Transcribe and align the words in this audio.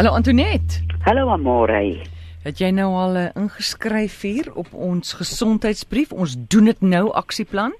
Hallo 0.00 0.14
Antoinette. 0.14 0.80
Hallo 1.04 1.28
Amore. 1.28 2.00
Het 2.42 2.60
jy 2.62 2.70
nou 2.72 2.86
al 2.96 3.16
uh, 3.20 3.24
ingeskryf 3.36 4.14
hier 4.24 4.46
op 4.56 4.70
ons 4.72 5.12
gesondheidsbrief? 5.18 6.14
Ons 6.16 6.38
doen 6.48 6.70
dit 6.70 6.80
nou 6.80 7.02
aksieplan? 7.20 7.74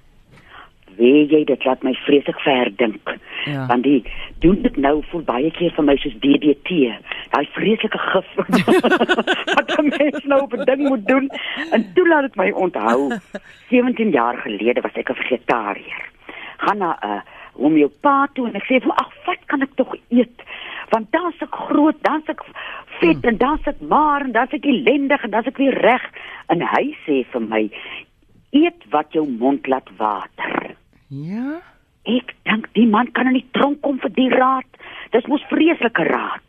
Weet 0.99 1.33
jy 1.33 1.41
dit 1.49 1.65
laat 1.65 1.81
my 1.81 1.95
vreeslik 2.03 2.43
verdink. 2.45 3.15
Ja. 3.49 3.65
Want 3.71 3.89
die 3.89 4.03
doen 4.45 4.61
dit 4.61 4.77
nou 4.77 4.99
voel 5.09 5.25
baie 5.31 5.49
keer 5.57 5.73
vir 5.79 5.87
my 5.89 5.97
soos 6.03 6.19
DDT. 6.21 6.91
Daai 7.33 7.49
vreeslike 7.57 8.03
gif 8.11 8.29
wat 9.57 9.73
'n 9.79 9.89
mens 9.89 10.21
nou 10.29 10.43
op 10.45 10.53
'n 10.59 10.69
ding 10.69 10.85
moet 10.91 11.09
doen. 11.09 11.33
En 11.73 11.89
toe 11.97 12.09
laat 12.09 12.29
dit 12.29 12.37
my 12.37 12.51
onthou. 12.53 13.17
17 13.73 14.13
jaar 14.13 14.37
gelede 14.45 14.85
was 14.85 14.93
ek 14.93 15.09
'n 15.09 15.23
vegetariër. 15.25 16.05
Gaan 16.69 16.85
na 16.85 16.99
'n 17.01 17.17
uh, 17.17 17.21
homeopaat 17.57 18.35
toe 18.35 18.47
en 18.53 18.61
ek 18.61 18.69
sê 18.69 18.85
vir 18.85 18.93
"Ag, 18.93 19.09
wat 19.25 19.41
kan 19.47 19.63
ek 19.63 19.73
tog 19.81 19.97
eet?" 20.13 20.45
Want 20.91 21.13
dan's 21.15 21.39
ek 21.45 21.55
groot, 21.55 21.99
dan's 22.03 22.27
ek 22.33 22.43
vet 22.99 23.27
en 23.29 23.37
dan's 23.39 23.67
ek 23.71 23.81
maar 23.81 24.25
en 24.27 24.33
dan's 24.35 24.55
ek 24.57 24.67
ellendig 24.67 25.23
en 25.25 25.35
dan's 25.35 25.51
ek 25.51 25.61
weer 25.63 25.77
reg. 25.87 26.07
En 26.51 26.65
hy 26.67 26.85
sê 27.07 27.23
vir 27.33 27.45
my, 27.47 27.63
"Eet 28.51 28.85
wat 28.91 29.13
jou 29.13 29.27
mond 29.29 29.67
laat 29.67 29.89
water." 29.99 30.75
Ja. 31.09 31.61
Ek 32.05 32.35
dink 32.45 32.69
die 32.75 32.87
man 32.87 33.13
kan 33.13 33.27
in 33.27 33.39
die 33.39 33.51
tronk 33.53 33.83
kom 33.83 33.99
vir 33.99 34.11
die 34.11 34.31
raad. 34.31 34.67
Dis 35.13 35.27
mos 35.27 35.43
vreeslike 35.51 36.05
raad. 36.09 36.43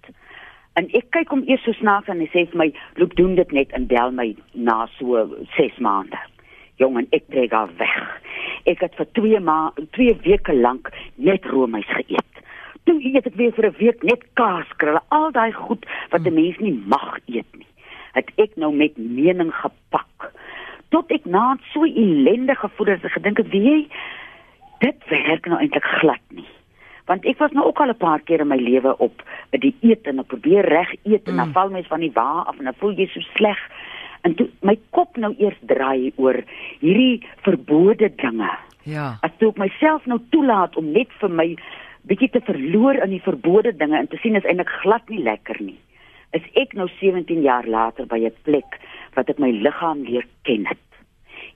En 0.79 0.87
ek 0.95 1.09
kyk 1.11 1.29
hom 1.29 1.43
eers 1.47 1.63
so 1.63 1.73
snaaks 1.73 2.09
en 2.09 2.19
hy 2.19 2.29
sê 2.31 2.45
vir 2.49 2.57
my, 2.57 2.73
"Loop 2.95 3.15
doen 3.15 3.35
dit 3.35 3.51
net 3.51 3.71
en 3.71 3.87
bel 3.87 4.11
my 4.11 4.35
na 4.53 4.87
so 4.97 5.27
6 5.57 5.77
maande." 5.79 6.17
Jongen, 6.77 7.07
ek 7.11 7.27
trek 7.29 7.53
af 7.53 7.69
weg. 7.77 8.21
Ek 8.65 8.79
het 8.79 8.95
vir 8.95 9.07
2 9.13 9.39
ma 9.39 9.71
2 9.91 10.15
weke 10.23 10.53
lank 10.53 10.89
net 11.17 11.45
roomys 11.45 11.85
geëet. 11.85 12.30
Toe 12.85 12.99
eet 13.03 13.25
ek 13.25 13.35
weer 13.35 13.51
vir 13.51 13.65
'n 13.65 13.75
week 13.77 14.03
net 14.03 14.23
kaaskrulle, 14.33 15.01
al 15.09 15.31
daai 15.31 15.51
goed 15.53 15.85
wat 16.11 16.25
'n 16.25 16.33
mens 16.33 16.57
nie 16.59 16.81
mag 16.85 17.17
eet 17.27 17.47
nie. 17.57 17.67
Het 18.13 18.31
ek 18.37 18.57
nou 18.57 18.73
met 18.73 18.97
mening 18.97 19.53
gepak. 19.53 20.31
Tot 20.89 21.11
ek 21.11 21.25
na 21.25 21.57
so 21.73 21.83
ellendig 21.83 22.59
gevoel 22.59 22.87
het, 22.87 23.05
ek 23.05 23.11
gedink 23.11 23.37
het, 23.37 23.49
"Wie 23.49 23.61
jy 23.61 23.87
dit 24.81 25.07
werk 25.09 25.45
nou 25.45 25.59
eintlik 25.61 25.85
glad 26.01 26.23
nie. 26.29 26.47
Want 27.09 27.25
ek 27.25 27.37
was 27.41 27.51
nou 27.51 27.65
ook 27.67 27.79
al 27.81 27.89
'n 27.93 27.97
paar 27.97 28.21
keer 28.21 28.41
in 28.41 28.47
my 28.47 28.57
lewe 28.57 28.97
op 28.97 29.23
'n 29.51 29.59
dieet 29.59 30.07
en 30.07 30.19
ek 30.19 30.27
probeer 30.27 30.65
reg 30.65 30.95
eet 31.03 31.27
en 31.27 31.35
dan 31.35 31.47
Mm. 31.47 31.53
val 31.53 31.69
mens 31.69 31.87
van 31.87 31.99
die 31.99 32.11
wa 32.13 32.43
af 32.47 32.57
en 32.57 32.63
dan 32.63 32.73
voel 32.73 32.93
jy 32.93 33.07
so 33.07 33.19
sleg. 33.19 33.59
En 34.21 34.35
toe 34.35 34.49
my 34.61 34.79
kop 34.89 35.17
nou 35.17 35.35
eers 35.37 35.57
draai 35.65 36.11
oor 36.15 36.43
hierdie 36.79 37.25
verbode 37.41 38.15
dinge. 38.15 38.49
Ja. 38.83 39.17
As 39.21 39.31
toe 39.37 39.49
ek 39.49 39.57
myself 39.57 40.05
nou 40.05 40.19
toelaat 40.29 40.75
om 40.75 40.91
net 40.91 41.07
vir 41.19 41.29
my 41.29 41.55
bietjie 42.07 42.29
te 42.29 42.41
verloor 42.41 42.95
in 42.95 43.09
die 43.09 43.21
verbode 43.21 43.73
dinge 43.77 43.97
en 43.97 44.07
te 44.07 44.17
sien 44.21 44.35
is 44.35 44.45
eintlik 44.45 44.69
glad 44.81 45.09
nie 45.09 45.23
lekker 45.23 45.61
nie. 45.61 45.79
Is 46.33 46.43
ek 46.55 46.73
nou 46.73 46.87
17 46.99 47.41
jaar 47.41 47.67
later 47.67 48.05
by 48.05 48.19
'n 48.19 48.35
plek 48.43 48.79
wat 49.15 49.29
ek 49.29 49.39
my 49.39 49.51
liggaam 49.51 50.03
leer 50.03 50.25
ken 50.43 50.65
het. 50.65 50.77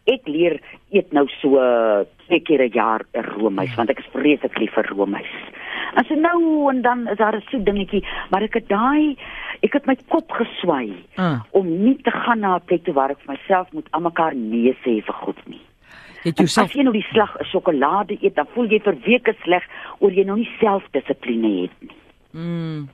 Ek 0.05 0.27
leer 0.27 0.59
eet 0.91 1.11
nou 1.13 1.27
so 1.41 1.57
uh, 1.57 2.05
twee 2.27 2.39
keer 2.39 2.61
'n 2.61 2.73
jaar 2.73 3.01
'n 3.13 3.23
roomys 3.23 3.75
want 3.75 3.89
ek 3.89 3.99
is 3.99 4.11
vreeslik 4.13 4.57
lief 4.59 4.73
vir 4.73 4.85
roomys. 4.91 5.31
En 5.95 6.05
so 6.05 6.15
nou 6.15 6.69
en 6.69 6.81
dan 6.81 7.07
is 7.07 7.17
daar 7.17 7.35
'n 7.35 7.41
soet 7.49 7.65
dingetjie, 7.65 8.03
maar 8.29 8.43
ek 8.43 8.53
het 8.53 8.67
daai 8.67 9.17
ek 9.63 9.73
het 9.73 9.85
my 9.87 9.95
kop 10.09 10.31
geswaai 10.31 10.93
Ah. 11.17 11.41
om 11.51 11.83
nie 11.83 11.95
te 12.03 12.11
gaan 12.11 12.39
na 12.39 12.55
'n 12.55 12.65
plek 12.65 12.83
toe 12.83 12.93
waar 12.93 13.11
ek 13.11 13.19
vir 13.25 13.35
myself 13.35 13.71
moet 13.71 13.87
almekaar 13.91 14.35
nee 14.35 14.73
sê 14.83 15.01
vir 15.01 15.13
goed 15.13 15.47
nie. 15.47 15.54
Het 16.25 16.37
jouself 16.41 16.69
As 16.71 16.75
jy 16.75 16.83
nou 16.83 16.93
die 16.95 17.05
slag 17.11 17.35
sjokolade 17.51 18.17
eet, 18.21 18.35
dan 18.35 18.47
voel 18.53 18.67
jy 18.73 18.79
vir 18.81 18.97
weke 19.05 19.33
sleg 19.43 19.63
oor 19.99 20.11
jy 20.11 20.23
nou 20.25 20.37
nie 20.41 20.49
selfdissipline 20.59 21.51
het 21.61 21.71
nie. 21.81 21.95
mm. 22.33 22.87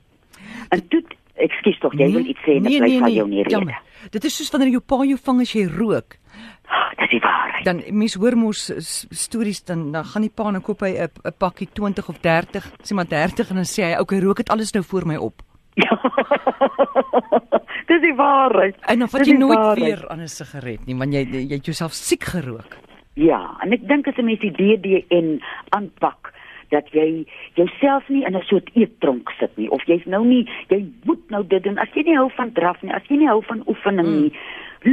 En 0.74 0.80
toe 0.88 1.02
ekskuus 1.42 1.78
tog, 1.80 1.94
jy 1.98 2.10
wil 2.12 2.26
iets 2.28 2.42
sê 2.44 2.56
en 2.58 2.66
ek 2.68 2.78
bly 2.82 2.98
van 3.00 3.12
jou 3.14 3.26
nie 3.28 3.42
rede. 3.42 3.50
jammer. 3.54 3.78
Dit 4.10 4.24
is 4.28 4.36
soos 4.36 4.50
wanneer 4.52 4.70
jou 4.74 4.80
pa 4.84 4.98
jou 5.06 5.16
vang 5.24 5.40
as 5.40 5.52
jy 5.54 5.66
rook. 5.66 6.18
Ah, 6.68 6.90
Dis 6.98 7.10
die 7.10 7.20
waarheid. 7.20 7.64
Dan 7.64 7.82
mens 7.98 8.14
hoor 8.14 8.36
mos 8.36 8.70
stories 9.10 9.62
dan 9.64 9.92
dan 9.92 10.04
gaan 10.04 10.22
die 10.22 10.30
pa 10.30 10.48
en 10.48 10.60
koop 10.62 10.80
hy 10.80 10.92
'n 10.98 11.32
pakkie 11.38 11.68
20 11.72 12.08
of 12.08 12.18
30, 12.20 12.64
sê 12.82 12.94
maar 12.94 13.08
30 13.08 13.50
en 13.50 13.56
dan 13.56 13.64
sê 13.64 13.82
hy, 13.84 13.98
"Oké, 14.00 14.20
rook 14.20 14.36
dit 14.36 14.50
alles 14.50 14.72
nou 14.72 14.84
voor 14.84 15.06
my 15.06 15.16
op." 15.16 15.42
Ja. 15.74 15.96
Dis 17.88 18.00
die 18.00 18.14
waarheid. 18.14 18.76
En 18.86 18.98
dan 18.98 19.08
vat 19.08 19.26
jy 19.26 19.36
nooit 19.36 19.58
waarheid. 19.58 19.78
weer 19.98 20.08
aan 20.08 20.20
'n 20.20 20.28
sigaret 20.28 20.86
nie, 20.86 20.96
want 20.96 21.12
jy 21.12 21.22
jy 21.30 21.54
het 21.56 21.64
jouself 21.64 21.92
siek 21.92 22.24
gerook. 22.24 22.76
Ja, 23.14 23.56
en 23.62 23.72
ek 23.72 23.88
dink 23.88 24.06
as 24.08 24.16
'n 24.16 24.24
mens 24.24 24.40
die 24.40 24.50
DDN 24.52 25.40
aanpak 25.70 26.32
dat 26.70 26.88
jy 26.92 27.26
jouself 27.54 28.08
nie 28.08 28.24
in 28.24 28.34
'n 28.36 28.42
soort 28.42 28.70
eettronk 28.74 29.30
sit 29.38 29.56
nie 29.56 29.68
of 29.70 29.82
jy's 29.86 30.04
nou 30.06 30.24
nie 30.24 30.48
jy 30.68 30.86
moet 31.04 31.30
nou 31.30 31.44
dit 31.46 31.62
doen 31.62 31.78
as 31.78 31.88
jy 31.94 32.02
nie 32.02 32.16
hou 32.16 32.30
van 32.36 32.52
draf 32.52 32.82
nie 32.82 32.92
as 32.92 33.02
jy 33.08 33.16
nie 33.16 33.28
hou 33.28 33.42
van 33.42 33.62
oefening 33.66 34.06
Mm. 34.06 34.20
nie 34.22 34.32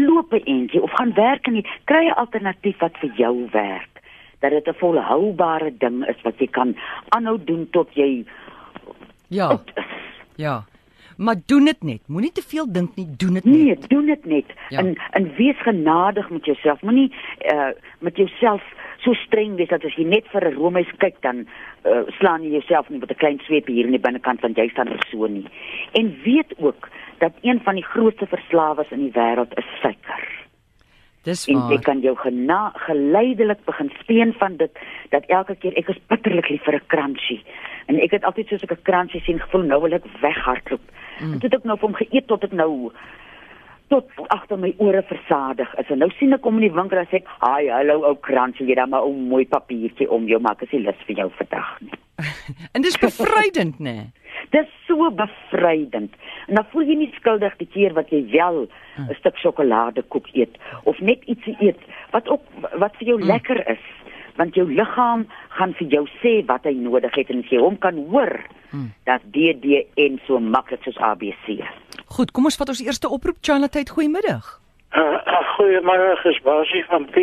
loop 0.05 0.33
'n 0.33 0.43
entjie 0.45 0.81
of 0.81 0.91
gaan 0.91 1.13
werk 1.13 1.47
en 1.47 1.55
jy 1.55 1.63
kry 1.85 2.05
'n 2.07 2.13
alternatief 2.19 2.77
wat 2.79 2.97
vir 2.97 3.11
jou 3.15 3.47
werk 3.51 4.01
dat 4.41 4.51
dit 4.51 4.67
'n 4.67 4.73
volhoubare 4.79 5.71
ding 5.77 6.05
is 6.07 6.21
wat 6.23 6.37
jy 6.39 6.47
kan 6.47 6.75
aanhou 7.09 7.37
doen 7.45 7.67
tot 7.71 7.87
jy 7.95 8.25
Ja, 9.29 9.51
is. 9.51 9.83
ja. 10.35 10.63
Maar 11.19 11.35
doen 11.51 11.65
dit 11.67 11.81
net. 11.83 12.01
Moenie 12.07 12.31
te 12.31 12.41
veel 12.47 12.67
dink 12.71 12.95
nie, 12.95 13.07
doen 13.17 13.33
dit 13.33 13.43
Nee, 13.43 13.65
net. 13.65 13.89
doen 13.89 14.05
dit 14.05 14.25
net. 14.25 14.45
Ja. 14.69 14.79
En 14.79 14.95
en 15.11 15.25
wees 15.35 15.59
genadig 15.61 16.29
met 16.29 16.45
jouself. 16.45 16.81
Moenie 16.81 17.11
uh 17.53 17.69
met 17.99 18.15
jouself 18.17 18.63
so 19.03 19.13
streng 19.13 19.55
wees 19.55 19.67
dat 19.67 19.83
as 19.83 19.95
jy 19.95 20.03
net 20.07 20.27
vir 20.31 20.47
'n 20.47 20.55
roomys 20.55 20.91
kyk 20.97 21.21
dan 21.21 21.37
uh, 21.85 22.01
slaan 22.19 22.43
jy 22.43 22.49
jouself 22.51 22.89
nie 22.89 22.99
met 22.99 23.11
'n 23.11 23.15
klein 23.23 23.39
sweepie 23.43 23.75
hier 23.75 23.85
in 23.85 23.91
die 23.97 24.05
binnekant 24.07 24.41
want 24.41 24.57
jy 24.57 24.67
staan 24.69 24.87
er 24.87 25.05
so 25.11 25.27
nie. 25.27 25.45
En 25.91 26.15
weet 26.23 26.53
ook 26.57 26.89
dat 27.17 27.33
een 27.41 27.59
van 27.63 27.75
die 27.75 27.83
grootste 27.93 28.25
verslawers 28.27 28.91
in 28.91 28.99
die 28.99 29.11
wêreld 29.11 29.57
is 29.57 29.65
suiker. 29.81 30.23
Dis 31.23 31.47
En 31.47 31.55
jy 31.55 31.59
waar. 31.75 31.81
kan 31.81 31.99
jou 31.99 32.15
gena 32.15 32.71
geleidelik 32.75 33.65
begin 33.65 33.91
speen 33.99 34.33
van 34.33 34.55
dit 34.57 34.71
dat 35.09 35.23
elke 35.27 35.55
keer 35.55 35.73
ek 35.77 35.89
is 35.89 35.99
bitterlik 36.07 36.49
lief 36.49 36.63
vir 36.63 36.75
'n 36.75 36.87
crunchy. 36.87 37.41
En 37.89 37.97
ek 37.97 38.13
het 38.13 38.25
altyd 38.27 38.51
soos 38.51 38.65
ek 38.65 38.71
'n 38.77 38.85
crunchy 38.87 39.19
sien 39.25 39.39
gevoel 39.41 39.63
nou 39.65 39.81
wil 39.81 39.97
ek 39.97 40.05
weghardloop. 40.21 40.85
Mm. 41.19 41.33
En 41.33 41.39
toe 41.39 41.49
het 41.49 41.59
ek 41.59 41.65
nou 41.65 41.77
vir 41.77 41.87
hom 41.87 41.97
geëet 41.97 42.27
tot 42.27 42.43
ek 42.43 42.51
nou 42.53 42.91
tot 43.89 44.05
agter 44.27 44.59
my 44.61 44.73
ore 44.77 45.01
versadig 45.01 45.75
is. 45.81 45.89
En 45.89 45.97
nou 45.97 46.09
sien 46.19 46.33
ek 46.33 46.45
hom 46.45 46.59
in 46.61 46.67
die 46.67 46.77
winkel 46.77 46.97
en 47.01 47.07
sê 47.09 47.15
ek, 47.21 47.27
"Haai, 47.39 47.69
hallo 47.69 48.03
ou 48.05 48.15
crunchy, 48.27 48.67
jy 48.67 48.75
dan 48.75 48.89
maar 48.89 49.07
'n 49.07 49.27
mooi 49.27 49.45
papiertjie 49.45 50.09
om 50.09 50.27
jou 50.27 50.39
maak 50.39 50.61
as 50.61 50.69
jy 50.69 50.79
lus 50.79 51.01
vir 51.07 51.15
jou 51.15 51.29
vandag 51.29 51.81
nie." 51.81 51.99
En 52.75 52.81
dis 52.81 52.97
bevrydend, 52.97 53.79
nê? 53.79 53.93
Nee. 53.93 54.11
Dis 54.55 54.69
so 54.87 55.11
bevrydend. 55.11 56.13
En 56.47 56.55
dan 56.55 56.65
voel 56.71 56.81
jy 56.81 56.95
nie 56.95 57.13
skuldig 57.15 57.57
die 57.57 57.67
keer 57.67 57.93
wat 57.93 58.09
jy 58.09 58.25
wel 58.31 58.67
'n 58.97 59.15
stuk 59.19 59.37
sjokoladekoek 59.37 60.27
eet 60.33 60.57
of 60.83 60.99
net 60.99 61.23
ietsie 61.25 61.55
eet 61.59 61.79
wat 62.11 62.29
ook 62.29 62.41
wat 62.73 62.95
vir 62.97 63.07
jou 63.07 63.19
mm. 63.19 63.25
lekker 63.25 63.69
is, 63.69 63.83
want 64.39 64.55
jou 64.55 64.65
liggaam 64.71 65.25
gaan 65.57 65.75
vir 65.79 65.91
jou 65.95 66.05
sê 66.21 66.39
wat 66.47 66.63
hy 66.67 66.73
nodig 66.79 67.15
het 67.19 67.29
en 67.33 67.43
as 67.43 67.51
jy 67.51 67.59
hom 67.59 67.75
kan 67.83 67.99
hoor, 68.13 68.31
mm. 68.71 68.87
dat 69.09 69.25
DDN 69.35 70.17
so 70.27 70.39
maklik 70.39 70.83
soos 70.87 70.97
ABC. 71.11 71.59
Goed, 72.15 72.31
kom 72.31 72.47
ons 72.49 72.57
vat 72.57 72.71
ons 72.71 72.85
eerste 72.85 73.11
oproep. 73.11 73.43
Charlotte, 73.43 73.83
goeiemiddag. 73.91 74.47
Uh, 74.95 75.01
uh, 75.01 75.43
Goeiemôre, 75.53 76.15
is 76.25 76.39
Basie 76.41 76.85
van 76.87 77.05
P. 77.13 77.21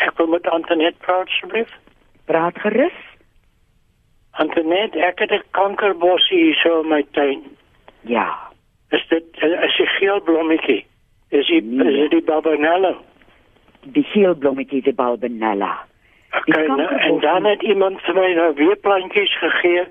Ek 0.00 0.14
wil 0.16 0.30
met 0.32 0.46
Antoinette 0.48 1.02
praat 1.04 1.28
asseblief. 1.28 1.72
Praat 2.30 2.56
gerus. 2.62 2.96
Antoinette, 4.40 4.96
ek 5.02 5.18
het 5.18 5.32
'n 5.32 5.42
kankerbossie 5.50 6.38
hier 6.38 6.54
so 6.62 6.80
in 6.80 6.88
my 6.88 7.02
tuin. 7.12 7.42
Ja. 8.02 8.28
Is 8.90 9.04
dit 9.08 9.24
is 9.42 9.80
'n 9.80 9.90
geel 9.98 10.20
blommetjie? 10.22 10.86
Is 11.28 11.46
dit 11.46 11.64
Nee. 11.64 11.88
is 11.92 12.00
dit 12.00 12.10
die 12.10 12.22
babanello? 12.22 12.96
Die 13.82 14.04
geel 14.04 14.34
blommetjie 14.34 14.82
die 14.82 14.94
balbenella. 14.94 15.87
Okay, 16.38 16.66
nou, 16.66 16.80
en 16.80 16.86
kankerbossie. 16.86 17.20
dan 17.20 17.44
het 17.44 17.62
iemand 17.62 18.00
vir 18.00 18.14
my 18.14 18.32
nou 18.34 18.54
weer 18.54 18.76
plantjies 18.76 19.38
gegee, 19.38 19.84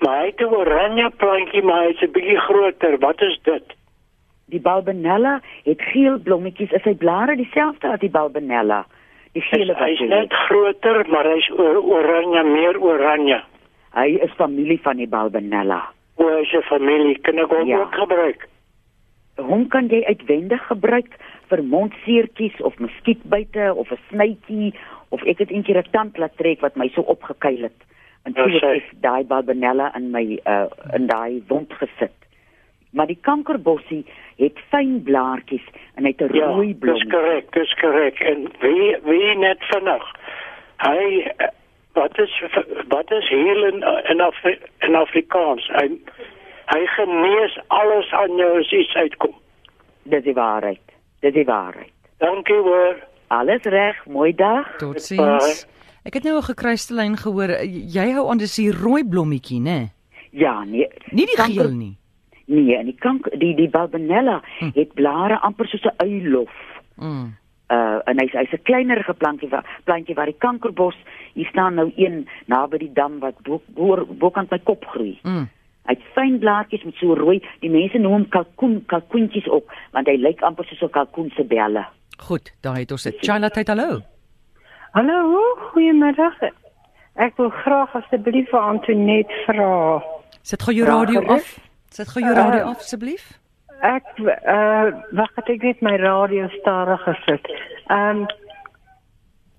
maar 0.00 0.18
hy 0.20 0.26
het 0.26 0.40
'n 0.40 0.54
oranje 0.54 1.10
plantjie, 1.16 1.62
maar 1.62 1.82
hy's 1.86 2.00
'n 2.02 2.10
bietjie 2.12 2.38
groter. 2.40 2.98
Wat 2.98 3.20
is 3.22 3.38
dit? 3.42 3.62
Die 4.46 4.60
balbenella 4.60 5.40
het 5.64 5.82
geel 5.82 6.18
blommetjies. 6.18 6.70
Is 6.72 6.82
sy 6.82 6.94
blare 6.94 7.36
dieselfde 7.36 7.88
as 7.88 7.98
die 8.00 8.10
balbenella? 8.10 8.84
Die 9.32 9.42
gele 9.42 9.72
wat 9.74 9.82
Hy's 9.88 9.98
jy 9.98 10.06
net 10.08 10.32
groter, 10.32 11.04
maar 11.08 11.24
hy's 11.24 11.50
or, 11.50 11.82
oranje, 11.84 12.42
meer 12.44 12.80
oranje. 12.80 13.42
Hy 13.94 14.18
is 14.22 14.30
familie 14.36 14.80
van 14.82 14.96
die 14.96 15.08
balbenella. 15.08 15.82
O, 16.16 16.28
is 16.40 16.52
'n 16.52 16.62
familie. 16.62 17.18
Kan 17.20 17.38
ek 17.38 17.50
hom 17.50 17.66
Ja. 17.68 17.78
ook 17.80 17.94
gebruik? 17.94 18.48
Hom 19.38 19.68
kan 19.68 19.88
jy 19.88 20.02
uitwendig 20.04 20.62
gebruik 20.66 21.14
vir 21.48 21.62
mondseertjies 21.62 22.60
of 22.60 22.78
muskietbyte 22.78 23.72
of 23.74 23.90
'n 23.90 23.98
snytjie 24.10 24.74
of 25.08 25.22
ek 25.22 25.38
het 25.38 25.50
eendag 25.50 25.84
'n 25.86 25.90
tand 25.90 26.18
laat 26.18 26.36
trek 26.36 26.60
wat 26.60 26.76
my 26.76 26.88
so 26.88 27.00
opgekuil 27.00 27.62
het. 27.62 27.80
En 28.24 28.32
Ja, 28.36 28.42
toe 28.42 28.52
het 28.52 28.62
sê. 28.62 28.76
ek 28.76 29.00
daai 29.00 29.24
balbenella 29.24 29.94
in 29.96 30.10
my 30.10 30.38
uh 30.46 30.66
in 30.94 31.06
daai 31.06 31.42
wond 31.48 31.72
gesit. 31.72 32.12
Maar 32.92 33.06
die 33.06 33.18
kankerbossie 33.20 34.04
het 34.38 34.58
fyn 34.70 35.02
blaartjies 35.02 35.64
en 35.96 36.04
hy 36.04 36.10
het 36.16 36.20
'n 36.20 36.34
rooi 36.38 36.66
dis 36.68 36.78
blom. 36.78 37.08
korrek, 37.10 37.52
dis 37.52 37.74
korrek. 37.74 38.20
En 38.20 38.48
wie 38.60 38.96
wie 39.04 39.34
net 39.38 39.58
vinnig. 39.60 40.04
Hy 40.82 41.30
wat 41.94 42.18
is 42.18 42.42
wat 42.88 43.10
is 43.12 43.28
heel 43.28 43.64
in 43.64 43.82
in, 44.10 44.20
Afri 44.20 44.58
in 44.80 44.94
Afrikaans? 44.94 45.68
Hy 45.72 45.98
Hy 46.68 46.86
genees 46.96 47.58
alles 47.68 48.10
aan 48.12 48.36
jou 48.36 48.58
as 48.60 48.72
iets 48.72 48.94
uitkom. 48.94 49.34
Dis 50.02 50.24
die 50.24 50.34
waarheid. 50.34 50.80
Dis 51.20 51.32
die 51.34 51.44
waarheid. 51.44 51.92
Dankie 52.18 52.56
hoor. 52.64 52.96
Alles 53.28 53.62
reg, 53.62 53.96
mooi 54.06 54.32
dag. 54.34 54.76
Totsiens. 54.78 55.66
Ek 56.04 56.14
het 56.14 56.24
nou 56.24 56.36
'n 56.38 56.42
gekruiste 56.42 56.94
lyn 56.94 57.16
gehoor. 57.16 57.50
Jy 57.64 58.12
hou 58.12 58.30
aan 58.30 58.38
dis 58.38 58.56
die 58.56 58.70
rooi 58.72 59.04
blommetjie, 59.04 59.60
né? 59.60 59.90
Ja, 60.30 60.64
nee. 60.64 60.88
Nie 61.10 61.26
die 61.26 61.34
Kanker- 61.36 61.64
geel 61.64 61.70
nie. 61.76 61.96
Nee, 62.46 62.76
en 62.76 62.84
die 62.86 62.96
kanker 62.98 63.38
die 63.38 63.54
die 63.54 63.68
Balbenella 63.68 64.42
Hm. 64.58 64.70
het 64.74 64.94
blare 64.94 65.38
amper 65.40 65.66
soos 65.66 65.84
'n 65.84 65.94
uilof. 65.96 66.50
Mm. 66.96 67.36
Uh 67.70 67.98
en 68.04 68.18
hy's 68.20 68.32
hy's 68.32 68.52
'n 68.52 68.62
kleinerige 68.62 69.14
plantjie 69.14 69.48
waar 69.48 69.80
plantjie 69.84 70.14
waar 70.14 70.24
die 70.26 70.38
kankerbos 70.38 70.96
hier 71.34 71.46
staan 71.46 71.74
nou 71.74 71.92
een 71.96 72.26
naby 72.46 72.78
die 72.78 72.92
dam 72.92 73.18
wat 73.18 73.34
bo 73.42 73.60
bo 73.66 74.06
bokant 74.06 74.50
my 74.50 74.58
kop 74.58 74.84
groei. 74.86 75.18
Mm. 75.22 75.48
Hy 75.88 75.94
het 75.96 76.08
fyn 76.12 76.36
blaartjies 76.42 76.84
met 76.84 76.98
so 77.00 77.14
rooi. 77.16 77.38
Die 77.62 77.70
mense 77.72 77.98
noem 77.98 78.12
hom 78.12 78.26
kalkoen, 78.34 78.82
kalkoentjies 78.92 79.48
ook, 79.48 79.72
want 79.96 80.08
hy 80.10 80.18
lyk 80.20 80.42
amper 80.44 80.68
soos 80.68 80.82
'n 80.84 80.92
kalkoen 80.92 81.30
se 81.36 81.44
belle. 81.44 81.86
Goed, 82.18 82.52
daar 82.60 82.76
het 82.76 82.92
ons 82.92 83.02
dit. 83.02 83.16
Charlotte, 83.20 83.54
tyd 83.54 83.68
hallo. 83.68 84.00
Hallo, 84.92 85.54
goeiemiddag. 85.72 86.34
Ek 87.14 87.36
wil 87.36 87.50
graag 87.50 87.94
asseblief 87.94 88.50
vir 88.50 88.60
Antoinette 88.60 89.32
vra. 89.46 90.02
Sit 90.42 90.62
gou 90.62 90.74
jou 90.74 90.86
radio 90.86 91.22
af. 91.26 91.58
Sit 91.90 92.08
gou 92.08 92.22
jou 92.24 92.34
radio 92.34 92.60
Uh, 92.60 92.68
af 92.68 92.78
asseblief. 92.78 93.38
Ek 93.80 94.04
uh 94.18 94.92
wag, 95.12 95.30
het 95.34 95.48
ek 95.48 95.62
net 95.62 95.80
my 95.80 95.96
radio 95.96 96.48
stadig 96.60 97.02
gesit. 97.02 97.46
Ehm 97.88 98.26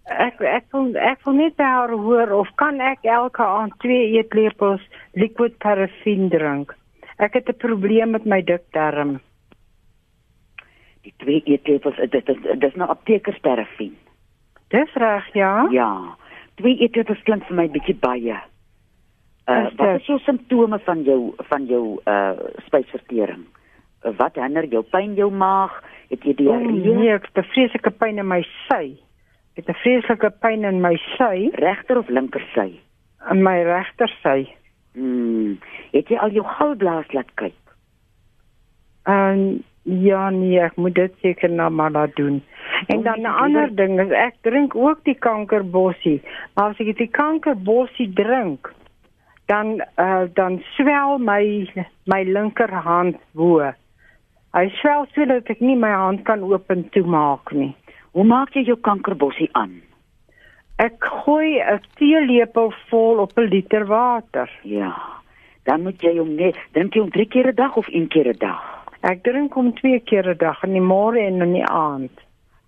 ek 0.10 0.42
ek 0.42 0.66
wil 0.74 0.96
ek 0.98 1.24
wil 1.26 1.34
net 1.38 1.56
by 1.58 1.64
haar 1.64 1.94
hoor 1.94 2.32
of 2.42 2.50
kan 2.56 2.82
ek 2.82 3.06
elke 3.06 3.44
aand 3.44 3.74
twee 3.84 4.12
eetlepels 4.18 4.84
liquid 5.14 5.58
paraffin 5.60 6.30
drink? 6.30 6.76
Ek 7.20 7.34
het 7.34 7.50
'n 7.50 7.58
probleem 7.58 8.12
met 8.12 8.26
my 8.26 8.42
dikdarm. 8.42 9.20
Die 11.04 11.14
twee 11.18 11.42
eetlepels, 11.46 11.96
dit 11.96 12.30
is 12.64 12.76
nou 12.76 12.90
aptekersperfien. 12.90 13.96
Dis 14.70 14.94
reg, 14.94 15.34
ja? 15.34 15.68
Ja. 15.72 16.16
Twee 16.56 16.78
eetlepels 16.78 17.22
klink 17.24 17.46
vir 17.48 17.56
my 17.56 17.68
bietjie 17.68 17.96
baie. 17.96 18.38
Uh 19.50 19.66
Is 19.66 19.76
wat 19.76 20.00
is 20.00 20.06
jou 20.06 20.20
simptome 20.20 20.80
van 20.80 21.04
jou 21.04 21.34
van 21.50 21.66
jou 21.66 22.00
uh 22.06 22.34
spysvertering? 22.66 23.46
Uh, 24.06 24.12
wat 24.18 24.36
hinder 24.36 24.66
jou 24.66 24.84
pyn 24.84 25.16
jou 25.16 25.32
maag? 25.32 25.84
Het 26.10 26.24
jy 26.24 26.34
diarree? 26.34 26.96
Nee, 26.96 27.14
ek 27.14 27.30
het 27.34 27.46
vreeslike 27.46 27.92
pyn 27.92 28.18
in 28.18 28.28
my 28.28 28.42
sy. 28.68 28.98
Het 29.60 29.68
'n 29.68 29.82
vreeslike 29.84 30.30
pyn 30.40 30.64
in 30.64 30.80
my 30.82 30.96
sy, 31.18 31.50
Regter 31.60 31.98
of 32.00 32.08
linker 32.08 32.44
sy? 32.56 32.80
in 33.32 33.44
my 33.44 33.58
regter 33.64 34.12
sy. 34.24 34.48
Hmm. 34.96 35.58
Het 35.94 36.12
jy 36.12 36.20
al 36.24 36.36
jou 36.36 36.46
galblaas 36.58 37.10
laat 37.16 37.32
kyk? 37.42 37.58
En 39.10 39.64
ja 39.84 40.30
nee, 40.34 40.60
ek 40.62 40.78
moet 40.78 40.96
dit 40.96 41.16
seker 41.24 41.52
nou 41.52 41.70
maar 41.74 41.92
laat 41.92 42.16
doen. 42.16 42.42
En 42.88 43.04
dan 43.04 43.22
'n 43.22 43.36
ander 43.44 43.76
ding 43.76 44.00
is 44.00 44.12
ek 44.12 44.36
drink 44.42 44.76
ook 44.76 45.04
die 45.04 45.18
kankerbossie. 45.18 46.22
Maar 46.56 46.70
as 46.70 46.80
ek 46.80 46.98
die 46.98 47.12
kankerbossie 47.12 48.14
drink, 48.14 48.72
dan 49.46 49.82
uh, 49.98 50.26
dan 50.34 50.62
swel 50.76 51.18
my 51.18 51.68
my 52.06 52.24
linkerhand 52.24 53.18
bo. 53.34 53.60
Hy 54.54 54.70
swel 54.82 55.06
sodat 55.14 55.50
ek 55.50 55.60
nie 55.60 55.76
my 55.76 55.92
hand 55.92 56.24
kan 56.24 56.44
oop 56.44 56.70
en 56.70 56.90
toe 56.90 57.04
maak 57.06 57.52
nie. 57.52 57.76
Hoe 58.12 58.24
maak 58.24 58.54
jy 58.54 58.64
jou 58.64 58.78
kankerbossie 58.78 59.50
aan? 59.54 59.82
Ek 60.80 61.04
gooi 61.04 61.60
'n 61.60 61.80
teelepel 62.00 62.74
vol 62.90 63.20
op 63.20 63.38
'n 63.38 63.50
liter 63.50 63.86
water. 63.86 64.50
Ja. 64.64 64.96
Dan 65.64 65.82
moet 65.84 66.02
jy 66.02 66.18
hom 66.18 66.36
net 66.36 66.56
drink 66.72 66.94
jy 66.94 67.02
hom 67.02 67.12
3 67.12 67.26
keer 67.28 67.48
'n 67.48 67.56
dag 67.56 67.76
of 67.78 67.88
1 67.88 68.08
keer 68.08 68.28
'n 68.28 68.38
dag? 68.38 68.64
Ek 69.02 69.24
drink 69.24 69.54
hom 69.54 69.74
twee 69.74 70.00
keer 70.00 70.28
'n 70.30 70.38
dag, 70.38 70.64
in 70.64 70.74
die 70.74 70.82
môre 70.82 71.20
en 71.20 71.42
in 71.42 71.54
die 71.54 71.66
aand. 71.66 72.12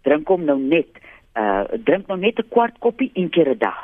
Drink 0.03 0.27
hom 0.27 0.45
nou 0.45 0.59
net 0.59 0.87
uh 1.35 1.63
drink 1.83 2.07
nou 2.07 2.17
net 2.17 2.39
'n 2.39 2.49
kwart 2.49 2.79
koppie 2.79 3.11
1 3.13 3.29
keer 3.29 3.49
'n 3.49 3.57
dag. 3.57 3.79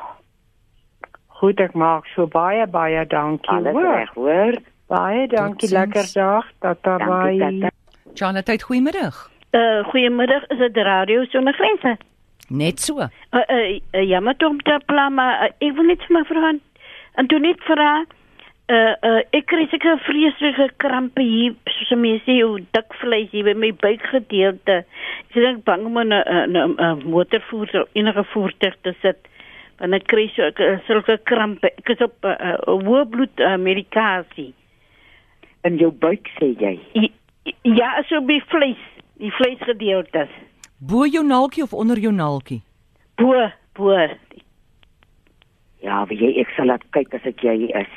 Goed, 1.27 1.59
ek 1.59 1.73
maak 1.73 2.05
so 2.15 2.27
baie 2.27 2.67
baie 2.67 3.05
dankie. 3.05 3.49
Alles 3.49 3.73
hoor. 3.73 3.95
reg, 3.95 4.13
hoor? 4.13 4.53
Baie 4.87 5.27
dankie, 5.27 5.69
lekker 5.69 6.13
dag. 6.13 6.45
Tata 6.59 6.97
Dankie, 6.97 7.39
bye. 7.39 7.59
tata. 7.59 7.75
Charlotte, 8.13 8.63
goeiemiddag. 8.63 9.36
Uh, 9.51 9.83
goedemiddag, 9.83 10.47
is 10.47 10.57
het 10.57 10.75
radio 10.77 11.25
zonder 11.29 11.53
grenzen? 11.53 11.97
Net 12.47 12.79
so. 12.79 12.97
Uh, 12.99 13.07
uh, 13.47 13.79
uh, 13.91 14.07
jammer 14.09 14.35
om 14.37 14.61
te 14.61 14.79
pla, 14.85 15.09
maar 15.09 15.43
uh, 15.43 15.49
ik 15.67 15.75
wil 15.75 15.83
niet 15.83 16.03
van 16.07 16.25
vragen. 16.25 16.61
En 17.13 17.27
toen 17.27 17.41
niet 17.41 17.61
vragen, 17.61 18.07
uh, 18.67 18.93
uh, 19.01 19.21
ik 19.29 19.45
kreeg 19.45 19.71
een 19.71 19.97
vreselijke 19.99 20.71
krampen 20.77 21.23
hier, 21.23 21.53
zoals 21.63 22.01
mensen 22.01 22.35
sê, 22.35 22.41
hoe 22.41 22.63
dik 22.71 22.85
vlees 22.93 23.27
hier 23.31 23.43
bij 23.43 23.53
mijn 23.53 23.75
buikgedeelte. 23.79 24.85
Ik 25.27 25.33
ben 25.33 25.61
bang 25.63 25.85
om 25.85 25.97
in 25.99 26.11
een, 26.11 26.55
een, 26.55 26.83
een 26.83 27.09
motorvoertuig 27.09 27.83
of 27.83 27.89
enige 27.93 28.23
voertuig 28.23 28.75
te 28.81 28.95
zitten. 29.01 29.31
Want 29.77 29.93
ik 29.93 30.03
kreeg 30.03 30.33
zo, 30.33 30.49
uh, 30.55 30.77
zulke 30.87 31.19
krampen. 31.23 31.71
Ik 31.75 31.89
is 31.89 31.97
op 31.97 32.13
uh, 32.21 32.31
uh, 32.41 32.53
hoge 32.59 33.05
bloedmedicatie. 33.09 34.53
In 35.61 35.75
jou 35.75 35.91
buik 35.91 36.29
sê 36.39 36.45
jy. 36.59 36.79
I- 36.93 37.11
Ja, 37.61 38.03
zo 38.07 38.21
bij 38.21 38.43
vlees, 38.47 38.77
die 39.21 39.31
vleesgedeeltes. 39.31 40.29
Bo 40.77 41.05
jou 41.05 41.23
naaltjie 41.25 41.63
of 41.63 41.73
onder 41.73 41.99
jou 41.99 42.13
naaltjie? 42.13 42.61
Boer, 43.15 43.55
boer. 43.73 44.17
Ja, 45.81 46.03
wie 46.09 46.17
jy 46.17 46.33
ek 46.41 46.53
sal 46.55 46.69
laat 46.69 46.85
kyk 46.93 47.13
as 47.17 47.25
ek 47.25 47.41
jy 47.45 47.71
is. 47.77 47.93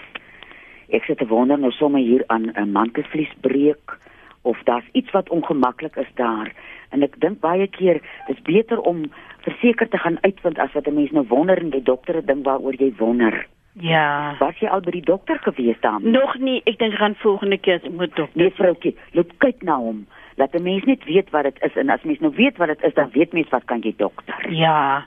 Ek 0.90 1.04
sit 1.06 1.20
te 1.20 1.28
wonder 1.28 1.58
nou 1.60 1.70
sommer 1.76 2.00
hier 2.00 2.24
aan 2.28 2.50
'n 2.56 2.72
mantelvliesbreek 2.72 3.98
of 4.42 4.58
daar's 4.64 4.88
iets 4.92 5.10
wat 5.10 5.28
ongemaklik 5.28 5.96
is 5.96 6.12
daar. 6.14 6.52
En 6.90 7.02
ek 7.02 7.20
dink 7.20 7.40
baie 7.40 7.66
keer 7.66 8.00
dis 8.26 8.42
beter 8.42 8.80
om 8.80 9.04
verseker 9.44 9.88
te 9.88 9.98
gaan 9.98 10.18
uitvind 10.20 10.58
as 10.58 10.72
wat 10.72 10.86
'n 10.86 10.94
mens 10.94 11.10
nou 11.10 11.26
wonder 11.28 11.58
en 11.58 11.70
die 11.70 11.82
dokter 11.82 12.16
'n 12.16 12.26
ding 12.26 12.42
waaroor 12.42 12.74
jy 12.74 12.92
wonder. 12.96 13.46
Ja. 13.72 14.36
Was 14.38 14.58
jy 14.58 14.68
al 14.68 14.80
by 14.80 14.90
die 14.90 15.04
dokter 15.04 15.38
gewees 15.38 15.80
dan? 15.80 16.10
Nog 16.10 16.38
niet. 16.38 16.60
Ik 16.64 16.78
denk 16.78 16.94
gaan 16.94 17.14
volgende 17.14 17.58
keer 17.58 17.80
moet 17.90 18.16
dokter. 18.16 18.42
Nee, 18.42 18.50
vroutjie, 18.50 18.96
loop 19.12 19.32
kyk 19.38 19.62
na 19.62 19.76
hom. 19.76 20.06
Laat 20.40 20.54
'n 20.56 20.62
mens 20.62 20.84
net 20.88 21.04
weet 21.04 21.30
wat 21.30 21.42
dit 21.44 21.58
is 21.62 21.76
en 21.76 21.90
as 21.90 22.02
mens 22.08 22.20
nou 22.24 22.32
weet 22.34 22.56
wat 22.56 22.68
dit 22.68 22.82
is, 22.82 22.94
dan 22.94 23.10
weet 23.12 23.32
mens 23.32 23.48
wat 23.52 23.64
kan 23.64 23.80
jy 23.84 23.92
dokter. 23.96 24.50
Ja. 24.52 25.06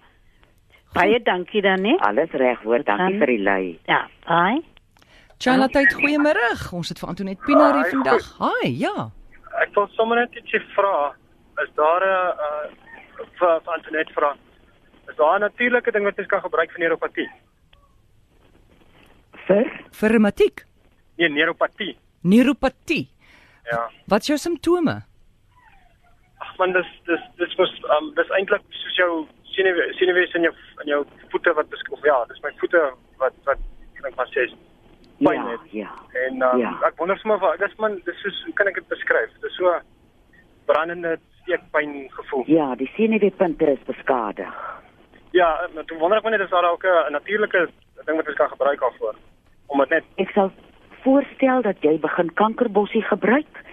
Baie 0.94 1.20
dankie 1.24 1.62
dan, 1.62 1.84
hè? 1.84 1.96
Alles 2.06 2.30
reg, 2.32 2.60
hoor. 2.62 2.84
Dankie 2.84 3.10
Dan- 3.10 3.18
vir 3.18 3.28
die 3.28 3.40
lui. 3.42 3.80
Ja, 3.88 4.08
bye. 4.28 4.62
Charlotte, 5.40 5.80
goeiemôre. 5.96 6.72
Ons 6.74 6.90
het 6.90 7.00
vir 7.00 7.10
Antoinette 7.10 7.44
Pinaar 7.46 7.74
hier 7.74 7.84
Hi, 7.84 7.90
vandag. 7.90 8.38
Hi, 8.40 8.70
ja. 8.78 9.10
Ek 9.62 9.74
wil 9.76 9.88
sommer 9.88 10.18
net 10.20 10.36
ietsie 10.36 10.60
vra. 10.76 11.16
Is 11.64 11.70
daar 11.76 12.02
'n 12.02 12.38
uh, 12.38 12.70
vir, 13.40 13.60
vir 13.64 13.74
Antoinette 13.74 14.14
vra? 14.14 14.36
Is 15.10 15.16
daar 15.16 15.38
'n 15.38 15.42
natuurlike 15.42 15.92
ding 15.92 16.04
wat 16.06 16.16
jy 16.18 16.26
kan 16.26 16.42
gebruik 16.42 16.72
vir 16.72 16.80
neuropatie? 16.80 17.30
Vir 19.48 19.66
Vir 19.92 20.10
reumatiek, 20.10 20.66
Nee, 21.18 21.30
neuropatie. 21.30 21.98
neuropatie. 22.24 23.10
Ja. 23.72 23.90
Wat 24.08 24.22
is 24.22 24.28
jou 24.28 24.38
simptome? 24.38 25.04
Ag 26.44 26.52
man, 26.60 26.74
dis 26.76 26.90
dis 27.10 27.24
dis 27.42 27.56
was 27.60 27.72
um, 27.98 28.12
dis 28.20 28.30
eintlik 28.38 28.64
soos 28.82 28.98
jou 29.00 29.12
senuwee 29.56 29.94
senuwees 30.00 30.34
in 30.40 30.48
jou 30.50 30.54
in 30.84 30.92
jou 30.94 31.02
voete 31.32 31.54
wat 31.60 31.70
beskryf. 31.74 32.04
Ja, 32.10 32.20
dis 32.32 32.42
my 32.44 32.52
voete 32.62 32.82
wat 33.22 33.34
wat 33.50 33.60
klink 34.00 34.16
maar 34.20 34.32
sê 34.34 34.48
pyn 35.24 35.38
ja, 35.40 35.50
het. 35.52 35.68
ja. 35.72 35.92
En 36.26 36.42
um, 36.42 36.60
Ja. 36.60 36.74
ek 36.90 36.98
wonder 37.00 37.18
sommer 37.22 37.40
wat 37.40 37.60
dis 37.60 37.76
man, 37.80 38.00
dis 38.06 38.20
soos 38.26 38.42
hoe 38.46 38.54
kan 38.60 38.68
ek 38.68 38.76
dit 38.82 38.88
beskryf? 38.92 39.32
Dis 39.46 39.56
so 39.56 39.72
brandende 40.66 41.18
steekpyn 41.44 42.10
gevoel. 42.18 42.44
Ja, 42.48 42.74
die 42.76 42.90
senuweepunte 42.96 43.72
is 43.72 43.84
beskadig. 43.88 44.54
Ja, 45.32 45.68
toe 45.88 45.98
wonder 46.00 46.18
ek 46.20 46.30
net 46.30 46.44
is 46.46 46.50
daar 46.50 46.68
ook 46.72 46.84
'n 46.86 47.12
natuurlike 47.12 47.70
ding 48.06 48.18
wat 48.18 48.28
ons 48.28 48.38
kan 48.38 48.50
gebruik 48.50 48.80
daarvoor 48.80 49.16
om 49.68 49.80
dit 49.80 49.90
net 49.90 50.04
Ek 50.18 50.30
sal 50.36 50.52
voorstel 51.04 51.62
dat 51.62 51.78
jy 51.82 52.00
begin 52.00 52.34
kankerbossie 52.34 53.02
gebruik 53.04 53.64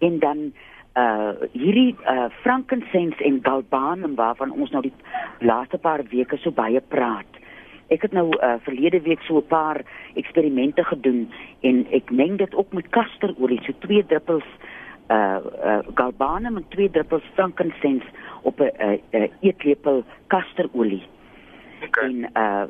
en 0.00 0.18
dan 0.18 0.52
uh 0.98 1.48
hierdie 1.52 1.96
uh 2.10 2.28
frankincense 2.42 3.24
en 3.24 3.40
galbanum 3.42 4.14
waarvan 4.18 4.52
ons 4.52 4.70
nou 4.74 4.82
die 4.82 4.94
laaste 5.40 5.78
paar 5.78 6.02
weke 6.10 6.38
so 6.42 6.50
baie 6.50 6.80
praat. 6.80 7.38
Ek 7.94 8.02
het 8.04 8.12
nou 8.16 8.28
uh 8.36 8.56
verlede 8.66 9.00
week 9.06 9.22
so 9.26 9.38
'n 9.38 9.46
paar 9.48 9.82
eksperimente 10.14 10.84
gedoen 10.84 11.28
en 11.60 11.86
ek 11.90 12.10
meng 12.10 12.36
dit 12.36 12.54
ook 12.54 12.72
met 12.72 12.88
kasterolie, 12.88 13.60
so 13.62 13.72
twee 13.86 14.06
druppels 14.06 14.48
uh 15.10 15.40
uh 15.64 15.80
galbanum 15.94 16.56
en 16.56 16.68
twee 16.68 16.90
druppels 16.90 17.24
frankincense 17.34 18.06
op 18.42 18.60
'n 18.60 18.72
uh, 18.80 18.98
uh, 19.12 19.28
eetlepel 19.40 20.04
kasterolie. 20.26 21.02
okay. 21.86 22.04
En 22.04 22.30
uh 22.34 22.64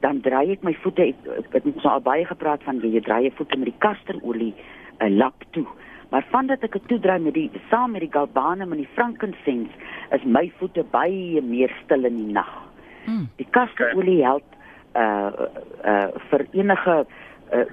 dan 0.00 0.20
draai 0.20 0.52
ek 0.52 0.62
my 0.62 0.74
voete 0.74 1.02
ek, 1.02 1.16
ek 1.38 1.52
het 1.52 1.64
ons 1.66 1.84
al 1.84 2.00
baie 2.00 2.24
gepraat 2.24 2.62
van 2.62 2.78
jy, 2.78 2.92
jy 2.94 3.00
draai 3.00 3.22
jou 3.22 3.32
voete 3.34 3.56
met 3.58 3.68
die 3.72 3.78
kasterolie 3.78 4.54
'n 4.54 5.04
uh, 5.04 5.16
lap 5.16 5.44
toe. 5.50 5.66
Maar 6.08 6.24
vandat 6.30 6.62
ek 6.64 6.72
dit 6.72 6.88
toedraai 6.88 7.18
met 7.20 7.34
die 7.34 7.50
saam 7.68 7.92
met 7.92 8.00
die 8.00 8.12
galbanum 8.12 8.72
en 8.72 8.80
die 8.80 8.94
frankincense 8.94 9.72
is 10.16 10.24
my 10.24 10.46
voete 10.58 10.84
baie 10.92 11.42
meer 11.44 11.72
stil 11.84 12.08
in 12.08 12.16
die 12.16 12.32
nag. 12.32 12.48
Hmm. 13.04 13.28
Die 13.36 13.48
kasterolie 13.56 14.22
help 14.24 14.56
uh 14.96 15.48
uh 15.84 16.08
vir 16.30 16.46
enige 16.52 16.96
uh 17.52 17.68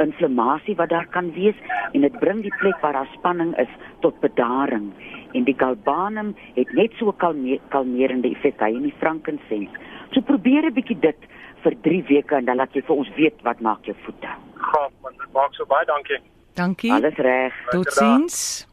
inflammasie 0.00 0.74
wat 0.76 0.88
daar 0.88 1.06
kan 1.12 1.28
wees 1.32 1.58
en 1.92 2.00
dit 2.00 2.18
bring 2.20 2.40
die 2.42 2.54
plek 2.60 2.80
waar 2.80 2.96
daar 2.96 3.10
spanning 3.12 3.52
is 3.60 3.72
tot 4.00 4.16
bedaring 4.20 4.88
en 5.36 5.44
die 5.44 5.56
galbanum 5.58 6.32
het 6.54 6.72
net 6.72 6.96
so 6.98 7.12
'n 7.12 7.16
kalme 7.16 7.58
kalmerende 7.68 8.30
effek 8.30 8.60
hy 8.60 8.72
en 8.76 8.88
die 8.88 9.00
frankincense. 9.00 9.76
So 10.12 10.20
probeer 10.20 10.64
'n 10.64 10.74
bietjie 10.74 11.00
dit 11.00 11.20
vir 11.62 11.74
3 11.82 12.02
weke 12.08 12.34
en 12.36 12.44
dan 12.44 12.56
laat 12.56 12.74
jy 12.74 12.82
vir 12.82 12.96
ons 12.96 13.10
weet 13.16 13.42
wat 13.42 13.60
maak 13.60 13.84
jou 13.84 13.96
voete. 14.04 14.28
Gaaf 14.54 14.92
man, 15.02 15.12
dit 15.12 15.32
maak 15.32 15.54
so 15.54 15.66
baie 15.66 15.84
dankie. 15.84 16.35
Dankie. 16.56 16.92
Alles 16.92 17.18
reg. 17.20 17.54
Totsiens. 17.70 18.66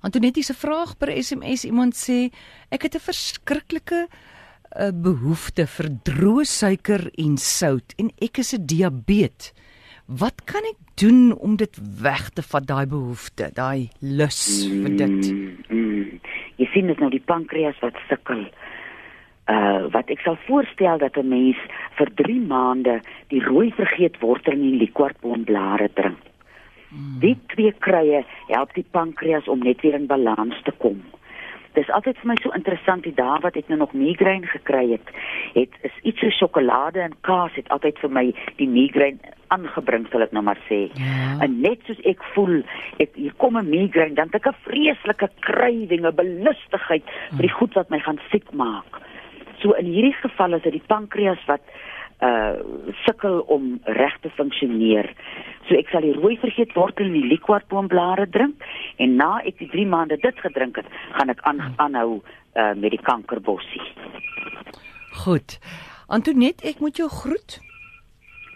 Antonetti 0.00 0.42
se 0.42 0.54
vraag 0.54 0.96
per 0.98 1.10
SMS 1.10 1.64
iemand 1.64 1.96
sê 1.96 2.28
ek 2.70 2.82
het 2.82 2.94
'n 2.94 3.06
verskriklike 3.10 4.08
'n 4.76 5.02
behoefte 5.02 5.66
vir 5.66 5.88
droë 6.04 6.44
suiker 6.44 7.10
en 7.16 7.36
sout 7.36 7.94
en 7.98 8.10
ek 8.20 8.38
is 8.38 8.54
'n 8.54 8.66
diabetes. 8.66 9.52
Wat 10.06 10.44
kan 10.44 10.64
ek 10.64 10.78
doen 10.96 11.36
om 11.36 11.56
dit 11.56 11.74
weg 12.02 12.30
te 12.30 12.42
vat 12.42 12.66
daai 12.66 12.86
behoefte, 12.86 13.50
daai 13.52 13.90
lus 14.00 14.64
vir 14.64 14.96
dit? 14.96 15.32
Mm, 15.32 15.56
mm. 15.68 16.20
Jy 16.56 16.66
sien 16.72 16.86
dit 16.86 17.00
nou 17.00 17.10
die 17.10 17.20
pankreas 17.20 17.76
wat 17.80 17.94
sukkel. 18.08 18.48
Uh 19.48 19.88
wat 19.92 20.08
ek 20.10 20.20
sal 20.20 20.38
voorstel 20.46 20.98
dat 20.98 21.16
'n 21.16 21.28
mens 21.28 21.56
vir 21.98 22.08
3 22.14 22.40
maande 22.40 23.00
die 23.28 23.40
rooi 23.44 23.70
vergeetwortel 23.72 24.52
en 24.52 24.62
die 24.62 24.78
liquorboomblare 24.78 25.90
drink. 25.94 26.18
Die 27.20 27.36
twee 27.52 27.72
krye 27.84 28.24
help 28.48 28.74
die 28.74 28.86
pankreas 28.96 29.48
om 29.48 29.64
net 29.64 29.80
weer 29.84 29.94
in 29.94 30.06
balans 30.06 30.56
te 30.64 30.72
kom. 30.84 31.02
Dis 31.76 31.90
altyd 31.94 32.16
vir 32.18 32.30
my 32.30 32.36
so 32.40 32.50
interessant 32.56 33.04
die 33.04 33.14
dae 33.14 33.38
wat 33.44 33.56
ek 33.60 33.68
nou 33.68 33.78
nog 33.82 33.92
migraine 33.92 34.48
gekry 34.50 34.86
het, 34.94 35.10
het 35.54 35.74
is 35.86 35.98
iets 36.02 36.24
so 36.24 36.32
sjokolade 36.34 37.02
en 37.04 37.16
kaas 37.28 37.52
het 37.60 37.68
altyd 37.74 38.00
vir 38.02 38.14
my 38.16 38.24
die 38.56 38.68
migraine 38.70 39.34
aangebring 39.54 40.06
sal 40.10 40.24
ek 40.24 40.32
nou 40.36 40.42
maar 40.44 40.60
sê. 40.68 40.86
Ja. 40.96 41.36
En 41.44 41.60
net 41.64 41.84
soos 41.86 42.00
ek 42.08 42.24
voel, 42.34 42.62
ek 43.04 43.14
hier 43.16 43.36
kom 43.36 43.56
'n 43.56 43.68
migraine, 43.68 44.14
dan 44.14 44.32
het 44.32 44.40
ek 44.40 44.48
'n 44.48 44.62
vreeslike 44.64 45.28
krywing, 45.40 46.04
'n 46.06 46.16
belustigheid 46.16 47.04
vir 47.36 47.44
die 47.46 47.56
goed 47.58 47.74
wat 47.74 47.90
my 47.90 48.00
gaan 48.00 48.20
siek 48.30 48.48
maak. 48.52 49.00
So 49.60 49.72
in 49.72 49.86
hierdie 49.86 50.16
geval 50.22 50.54
is 50.54 50.62
dit 50.62 50.72
die 50.72 50.88
pankreas 50.88 51.44
wat 51.46 51.62
uh 52.22 52.58
sukkel 53.06 53.40
om 53.46 53.78
reg 53.84 54.16
te 54.22 54.30
funksioneer. 54.36 55.12
So 55.68 55.76
ek 55.78 55.88
sal 55.92 56.02
die 56.02 56.14
rooi 56.16 56.36
vergeetwortel 56.42 57.06
en 57.06 57.12
die 57.14 57.28
liquorboomblare 57.30 58.26
drink 58.34 58.64
en 58.98 59.16
na 59.16 59.38
ek 59.46 59.58
die 59.58 59.68
3 59.70 59.86
maande 59.86 60.16
dit 60.22 60.40
gedrink 60.42 60.76
het, 60.76 60.86
gaan 61.14 61.30
ek 61.30 61.40
aan 61.46 61.60
aanhou 61.76 62.20
uh 62.56 62.74
met 62.74 62.90
die 62.90 63.02
kankerbossie. 63.02 63.84
Goed. 65.24 65.58
Antonet, 66.08 66.62
ek 66.64 66.80
moet 66.80 66.96
jou 66.96 67.08
groet. 67.12 67.58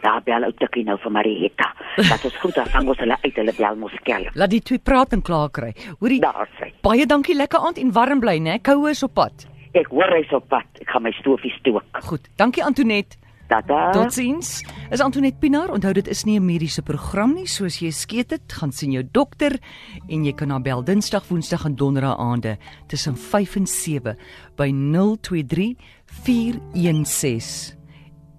Daar 0.03 0.23
bel 0.27 0.43
ou 0.49 0.53
tikkie 0.59 0.83
nou 0.89 0.97
vir 0.99 1.13
Marietta. 1.15 1.69
Dat 1.97 2.25
is 2.27 2.35
goed, 2.43 2.55
dan 2.57 2.67
vang 2.73 2.89
ons 2.91 2.99
hulle 2.99 3.17
uit 3.23 3.37
hulle 3.39 3.53
bel 3.55 3.77
mos 3.79 3.93
skel. 4.01 4.25
Laat 4.35 4.51
die 4.51 4.63
twee 4.67 4.81
praat 4.83 5.13
en 5.15 5.23
klaar 5.23 5.51
kry. 5.55 5.71
Hoorie, 6.01 6.19
Daar 6.25 6.49
sê. 6.59 6.73
baie 6.83 7.07
dankie, 7.07 7.37
lekker 7.39 7.61
aand 7.63 7.79
en 7.79 7.93
warm 7.95 8.21
bly, 8.21 8.39
né? 8.43 8.59
Koue 8.63 8.91
is 8.91 9.03
op 9.07 9.15
pad. 9.15 9.47
Ek 9.79 9.87
hoor 9.95 10.11
hy's 10.17 10.33
op 10.35 10.49
pad. 10.51 10.67
Ek 10.81 10.89
gaan 10.91 11.03
my 11.07 11.13
stofie 11.21 11.53
stook. 11.61 11.85
Goed. 12.09 12.27
Dankie 12.37 12.65
Antonet. 12.65 13.15
Tata. 13.53 13.91
Totsiens. 13.93 14.63
Is 14.91 15.01
Antonet 15.01 15.37
Pinaar. 15.39 15.69
Onthou 15.75 15.93
dit 15.93 16.09
is 16.09 16.25
nie 16.25 16.39
'n 16.41 16.45
mediese 16.45 16.83
program 16.83 17.35
nie, 17.35 17.47
soos 17.47 17.79
jy 17.79 17.91
skeet 17.91 18.29
dit, 18.29 18.53
gaan 18.53 18.73
sien 18.73 18.93
jou 18.93 19.05
dokter 19.13 19.61
en 20.09 20.25
jy 20.25 20.33
kan 20.33 20.51
haar 20.51 20.63
bel 20.63 20.83
Dinsdag, 20.83 21.29
Woensdag 21.29 21.65
en 21.65 21.75
Donderdag 21.75 22.19
aande 22.19 22.59
tussen 22.87 23.17
5 23.17 23.57
en 23.57 23.67
7 23.67 24.17
by 24.57 24.71
023 24.71 25.77
416 26.07 27.77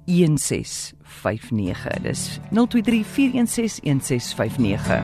1659. 0.05 2.01
Dis 2.01 2.39
023 2.51 3.03
416 3.05 3.79
1659. 3.83 5.01